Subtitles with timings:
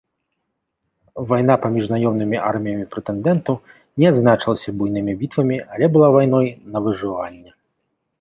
[1.31, 3.55] Вайна паміж наёмнымі арміямі прэтэндэнтаў
[4.05, 7.51] не адзначылася буйнымі бітвамі, але была вайной на выжыванне.